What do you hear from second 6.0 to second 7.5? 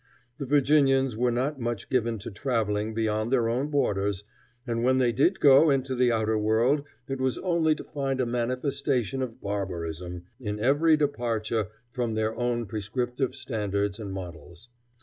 outer world it was